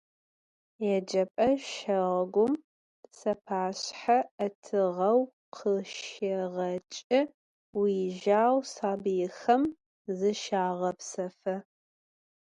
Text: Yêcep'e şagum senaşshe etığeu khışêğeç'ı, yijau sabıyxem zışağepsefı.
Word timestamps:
Yêcep'e 0.85 1.49
şagum 1.71 2.53
senaşshe 3.17 4.17
etığeu 4.45 5.17
khışêğeç'ı, 5.55 7.21
yijau 7.79 8.55
sabıyxem 8.73 9.63
zışağepsefı. 10.17 11.55